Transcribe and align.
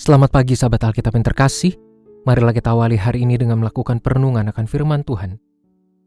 Selamat 0.00 0.32
pagi 0.32 0.56
sahabat 0.56 0.80
Alkitab 0.80 1.12
yang 1.12 1.28
terkasih. 1.28 1.76
Marilah 2.24 2.56
kita 2.56 2.72
awali 2.72 2.96
hari 2.96 3.20
ini 3.20 3.36
dengan 3.36 3.60
melakukan 3.60 4.00
perenungan 4.00 4.48
akan 4.48 4.64
firman 4.64 5.04
Tuhan. 5.04 5.36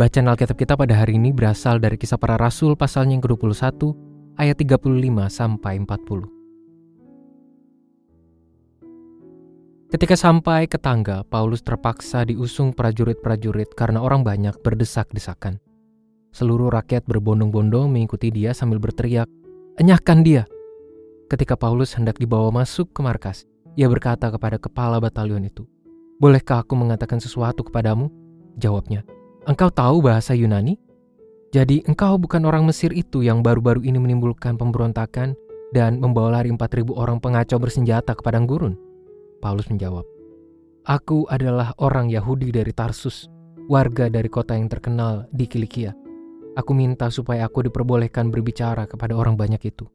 Bacaan 0.00 0.24
Alkitab 0.24 0.56
kita 0.56 0.72
pada 0.72 0.96
hari 0.96 1.20
ini 1.20 1.36
berasal 1.36 1.84
dari 1.84 2.00
kisah 2.00 2.16
para 2.16 2.40
rasul 2.40 2.80
pasalnya 2.80 3.20
yang 3.20 3.20
ke-21 3.20 3.92
ayat 4.40 4.56
35 4.56 4.88
sampai 5.28 5.84
40. 5.84 6.00
Ketika 9.92 10.16
sampai 10.16 10.64
ke 10.64 10.80
tangga, 10.80 11.20
Paulus 11.28 11.60
terpaksa 11.60 12.24
diusung 12.24 12.72
prajurit-prajurit 12.72 13.68
karena 13.76 14.00
orang 14.00 14.24
banyak 14.24 14.64
berdesak-desakan. 14.64 15.60
Seluruh 16.32 16.72
rakyat 16.72 17.04
berbondong-bondong 17.04 17.92
mengikuti 17.92 18.32
dia 18.32 18.56
sambil 18.56 18.80
berteriak, 18.80 19.28
"Enyahkan 19.76 20.24
dia!" 20.24 20.48
Ketika 21.28 21.52
Paulus 21.52 21.92
hendak 22.00 22.16
dibawa 22.16 22.48
masuk 22.48 22.88
ke 22.96 23.04
markas, 23.04 23.44
ia 23.74 23.90
berkata 23.90 24.30
kepada 24.30 24.58
kepala 24.58 25.02
batalion 25.02 25.42
itu, 25.42 25.66
"Bolehkah 26.22 26.62
aku 26.62 26.78
mengatakan 26.78 27.18
sesuatu 27.18 27.66
kepadamu?" 27.66 28.10
Jawabnya, 28.54 29.02
"Engkau 29.50 29.70
tahu 29.70 29.98
bahasa 29.98 30.30
Yunani? 30.34 30.78
Jadi 31.50 31.86
engkau 31.86 32.18
bukan 32.18 32.42
orang 32.46 32.66
Mesir 32.66 32.90
itu 32.90 33.22
yang 33.22 33.42
baru-baru 33.42 33.86
ini 33.86 33.98
menimbulkan 33.98 34.58
pemberontakan 34.58 35.38
dan 35.70 36.02
membawa 36.02 36.42
lari 36.42 36.50
4000 36.50 36.94
orang 36.94 37.18
pengacau 37.18 37.58
bersenjata 37.58 38.14
ke 38.14 38.22
padang 38.22 38.46
gurun?" 38.46 38.78
Paulus 39.42 39.66
menjawab, 39.66 40.06
"Aku 40.86 41.26
adalah 41.26 41.74
orang 41.82 42.10
Yahudi 42.10 42.54
dari 42.54 42.70
Tarsus, 42.70 43.26
warga 43.66 44.06
dari 44.06 44.30
kota 44.30 44.54
yang 44.54 44.70
terkenal 44.70 45.26
di 45.34 45.50
Kilikia. 45.50 45.90
Aku 46.54 46.70
minta 46.70 47.10
supaya 47.10 47.50
aku 47.50 47.66
diperbolehkan 47.66 48.30
berbicara 48.30 48.86
kepada 48.86 49.18
orang 49.18 49.34
banyak 49.34 49.62
itu." 49.66 49.90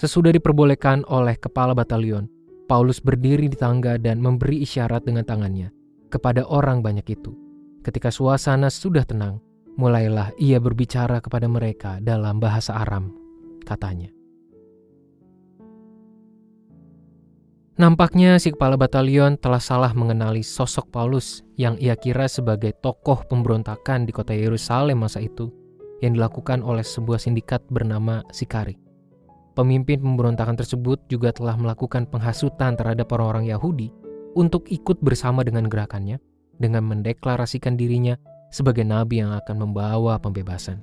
Sesudah 0.00 0.32
diperbolehkan 0.32 1.04
oleh 1.12 1.36
kepala 1.36 1.76
batalion, 1.76 2.24
Paulus 2.70 3.02
berdiri 3.02 3.50
di 3.50 3.58
tangga 3.58 3.98
dan 3.98 4.22
memberi 4.22 4.62
isyarat 4.62 5.02
dengan 5.02 5.26
tangannya 5.26 5.74
kepada 6.06 6.46
orang 6.46 6.86
banyak 6.86 7.02
itu. 7.18 7.34
Ketika 7.82 8.14
suasana 8.14 8.70
sudah 8.70 9.02
tenang, 9.02 9.42
mulailah 9.74 10.30
ia 10.38 10.62
berbicara 10.62 11.18
kepada 11.18 11.50
mereka 11.50 11.98
dalam 11.98 12.38
bahasa 12.38 12.78
Aram, 12.78 13.10
katanya. 13.66 14.14
Nampaknya 17.74 18.38
si 18.38 18.54
kepala 18.54 18.78
batalion 18.78 19.34
telah 19.34 19.58
salah 19.58 19.90
mengenali 19.90 20.46
sosok 20.46 20.94
Paulus 20.94 21.42
yang 21.58 21.74
ia 21.80 21.98
kira 21.98 22.30
sebagai 22.30 22.70
tokoh 22.78 23.26
pemberontakan 23.26 24.06
di 24.06 24.14
kota 24.14 24.30
Yerusalem 24.30 25.02
masa 25.02 25.18
itu 25.18 25.50
yang 26.06 26.14
dilakukan 26.14 26.62
oleh 26.62 26.86
sebuah 26.86 27.18
sindikat 27.18 27.66
bernama 27.66 28.22
Sikari. 28.30 28.89
Pemimpin 29.60 30.00
pemberontakan 30.00 30.56
tersebut 30.56 31.04
juga 31.12 31.36
telah 31.36 31.52
melakukan 31.52 32.08
penghasutan 32.08 32.80
terhadap 32.80 33.12
orang-orang 33.12 33.52
Yahudi 33.52 33.92
untuk 34.32 34.64
ikut 34.72 35.04
bersama 35.04 35.44
dengan 35.44 35.68
gerakannya 35.68 36.16
dengan 36.56 36.88
mendeklarasikan 36.88 37.76
dirinya 37.76 38.16
sebagai 38.48 38.88
nabi 38.88 39.20
yang 39.20 39.36
akan 39.36 39.68
membawa 39.68 40.16
pembebasan. 40.16 40.80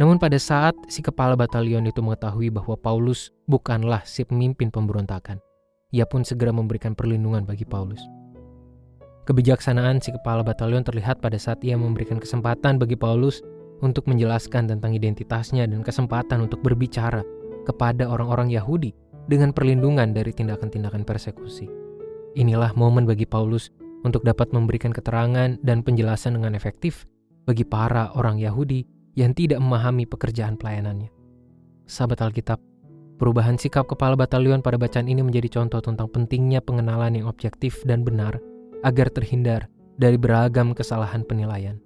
Namun 0.00 0.16
pada 0.16 0.40
saat 0.40 0.72
si 0.88 1.04
kepala 1.04 1.36
batalion 1.36 1.84
itu 1.84 2.00
mengetahui 2.00 2.48
bahwa 2.48 2.72
Paulus 2.80 3.36
bukanlah 3.44 4.00
si 4.08 4.24
pemimpin 4.24 4.72
pemberontakan, 4.72 5.36
ia 5.92 6.08
pun 6.08 6.24
segera 6.24 6.56
memberikan 6.56 6.96
perlindungan 6.96 7.44
bagi 7.44 7.68
Paulus. 7.68 8.00
Kebijaksanaan 9.28 10.00
si 10.00 10.08
kepala 10.08 10.40
batalion 10.40 10.88
terlihat 10.88 11.20
pada 11.20 11.36
saat 11.36 11.60
ia 11.68 11.76
memberikan 11.76 12.16
kesempatan 12.16 12.80
bagi 12.80 12.96
Paulus 12.96 13.44
untuk 13.84 14.08
menjelaskan 14.08 14.72
tentang 14.72 14.96
identitasnya 14.96 15.68
dan 15.68 15.84
kesempatan 15.84 16.48
untuk 16.48 16.64
berbicara 16.64 17.20
kepada 17.70 18.10
orang-orang 18.10 18.50
Yahudi 18.50 18.90
dengan 19.30 19.54
perlindungan 19.54 20.10
dari 20.10 20.34
tindakan-tindakan 20.34 21.06
persekusi. 21.06 21.70
Inilah 22.34 22.74
momen 22.74 23.06
bagi 23.06 23.26
Paulus 23.26 23.70
untuk 24.02 24.26
dapat 24.26 24.50
memberikan 24.50 24.90
keterangan 24.90 25.54
dan 25.62 25.86
penjelasan 25.86 26.34
dengan 26.34 26.58
efektif 26.58 27.06
bagi 27.46 27.62
para 27.62 28.10
orang 28.18 28.42
Yahudi 28.42 28.86
yang 29.14 29.34
tidak 29.34 29.62
memahami 29.62 30.06
pekerjaan 30.06 30.58
pelayanannya. 30.58 31.10
Sahabat 31.86 32.22
Alkitab, 32.22 32.62
perubahan 33.18 33.58
sikap 33.58 33.90
kepala 33.90 34.14
batalion 34.14 34.62
pada 34.62 34.78
bacaan 34.78 35.10
ini 35.10 35.22
menjadi 35.22 35.60
contoh 35.60 35.82
tentang 35.82 36.06
pentingnya 36.06 36.62
pengenalan 36.62 37.18
yang 37.18 37.26
objektif 37.26 37.82
dan 37.82 38.06
benar 38.06 38.38
agar 38.86 39.10
terhindar 39.10 39.66
dari 39.98 40.16
beragam 40.16 40.72
kesalahan 40.72 41.26
penilaian. 41.26 41.76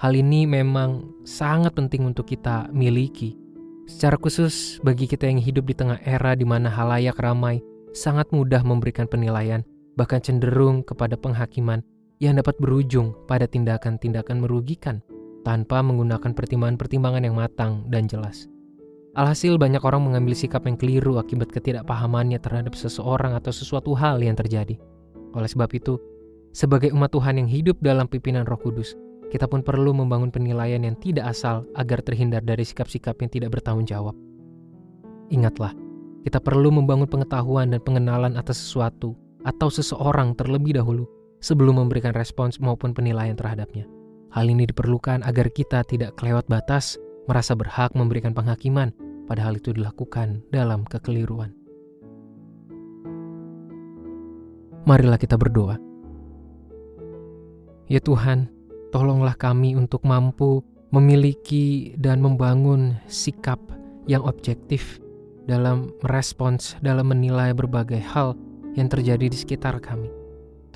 Hal 0.00 0.18
ini 0.18 0.48
memang 0.48 1.22
sangat 1.22 1.78
penting 1.78 2.10
untuk 2.10 2.26
kita 2.26 2.66
miliki 2.74 3.38
Secara 3.86 4.14
khusus, 4.14 4.78
bagi 4.86 5.10
kita 5.10 5.26
yang 5.26 5.42
hidup 5.42 5.66
di 5.66 5.74
tengah 5.74 5.98
era 6.06 6.38
di 6.38 6.46
mana 6.46 6.70
halayak 6.70 7.18
ramai, 7.18 7.58
sangat 7.90 8.30
mudah 8.30 8.62
memberikan 8.62 9.10
penilaian, 9.10 9.66
bahkan 9.98 10.22
cenderung 10.22 10.86
kepada 10.86 11.18
penghakiman 11.18 11.82
yang 12.22 12.38
dapat 12.38 12.54
berujung 12.62 13.12
pada 13.26 13.50
tindakan-tindakan 13.50 14.38
merugikan 14.38 15.02
tanpa 15.42 15.82
menggunakan 15.82 16.30
pertimbangan-pertimbangan 16.30 17.26
yang 17.26 17.34
matang 17.34 17.82
dan 17.90 18.06
jelas. 18.06 18.46
Alhasil 19.12 19.60
banyak 19.60 19.82
orang 19.84 20.08
mengambil 20.08 20.32
sikap 20.32 20.64
yang 20.64 20.78
keliru 20.78 21.20
akibat 21.20 21.52
ketidakpahamannya 21.52 22.40
terhadap 22.40 22.72
seseorang 22.72 23.36
atau 23.36 23.52
sesuatu 23.52 23.92
hal 23.92 24.22
yang 24.22 24.38
terjadi. 24.38 24.78
Oleh 25.36 25.50
sebab 25.50 25.68
itu, 25.76 26.00
sebagai 26.54 26.94
umat 26.96 27.12
Tuhan 27.12 27.36
yang 27.42 27.48
hidup 27.50 27.76
dalam 27.84 28.08
pimpinan 28.08 28.48
Roh 28.48 28.56
Kudus, 28.56 28.96
kita 29.32 29.48
pun 29.48 29.64
perlu 29.64 29.96
membangun 29.96 30.28
penilaian 30.28 30.84
yang 30.84 30.92
tidak 31.00 31.32
asal 31.32 31.64
agar 31.72 32.04
terhindar 32.04 32.44
dari 32.44 32.68
sikap-sikap 32.68 33.16
yang 33.16 33.32
tidak 33.32 33.56
bertanggung 33.56 33.88
jawab. 33.88 34.12
Ingatlah, 35.32 35.72
kita 36.20 36.36
perlu 36.36 36.68
membangun 36.68 37.08
pengetahuan 37.08 37.72
dan 37.72 37.80
pengenalan 37.80 38.36
atas 38.36 38.60
sesuatu 38.60 39.16
atau 39.40 39.72
seseorang 39.72 40.36
terlebih 40.36 40.76
dahulu 40.76 41.08
sebelum 41.40 41.80
memberikan 41.80 42.12
respons 42.12 42.60
maupun 42.60 42.92
penilaian 42.92 43.32
terhadapnya. 43.32 43.88
Hal 44.36 44.52
ini 44.52 44.68
diperlukan 44.68 45.24
agar 45.24 45.48
kita 45.48 45.80
tidak 45.88 46.12
kelewat 46.20 46.44
batas, 46.52 47.00
merasa 47.24 47.56
berhak 47.56 47.96
memberikan 47.96 48.36
penghakiman, 48.36 48.92
padahal 49.24 49.56
itu 49.56 49.72
dilakukan 49.72 50.44
dalam 50.52 50.84
kekeliruan. 50.84 51.56
Marilah 54.84 55.16
kita 55.16 55.40
berdoa. 55.40 55.80
Ya 57.88 58.00
Tuhan, 58.00 58.51
Tolonglah 58.92 59.34
kami 59.40 59.72
untuk 59.72 60.04
mampu 60.04 60.60
memiliki 60.92 61.96
dan 61.96 62.20
membangun 62.20 63.00
sikap 63.08 63.56
yang 64.04 64.20
objektif 64.28 65.00
dalam 65.48 65.90
merespons, 66.04 66.76
dalam 66.84 67.08
menilai 67.08 67.56
berbagai 67.56 68.04
hal 68.04 68.36
yang 68.76 68.92
terjadi 68.92 69.32
di 69.32 69.36
sekitar 69.36 69.80
kami. 69.80 70.12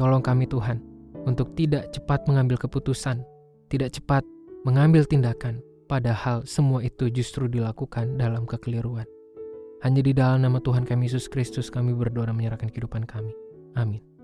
Tolong 0.00 0.24
kami 0.24 0.48
Tuhan 0.48 0.80
untuk 1.28 1.52
tidak 1.60 1.92
cepat 1.92 2.24
mengambil 2.24 2.56
keputusan, 2.56 3.20
tidak 3.68 3.92
cepat 3.92 4.24
mengambil 4.64 5.04
tindakan, 5.04 5.60
padahal 5.84 6.42
semua 6.48 6.80
itu 6.80 7.12
justru 7.12 7.52
dilakukan 7.52 8.16
dalam 8.16 8.48
kekeliruan. 8.48 9.04
Hanya 9.84 10.00
di 10.00 10.16
dalam 10.16 10.40
nama 10.40 10.56
Tuhan 10.56 10.88
kami 10.88 11.04
Yesus 11.04 11.28
Kristus 11.28 11.68
kami 11.68 11.92
berdoa 11.92 12.32
menyerahkan 12.32 12.72
kehidupan 12.72 13.04
kami. 13.04 13.36
Amin. 13.76 14.15